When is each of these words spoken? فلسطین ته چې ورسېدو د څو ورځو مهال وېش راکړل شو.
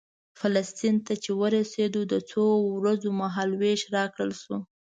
فلسطین 0.39 0.95
ته 1.05 1.13
چې 1.23 1.31
ورسېدو 1.41 2.01
د 2.13 2.15
څو 2.31 2.43
ورځو 2.77 3.09
مهال 3.21 3.49
وېش 3.61 3.81
راکړل 3.95 4.31
شو. 4.41 4.57